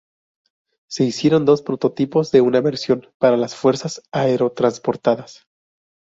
[0.89, 5.45] Se hicieron dos prototipos de una versión para las Fuerzas aerotransportadas.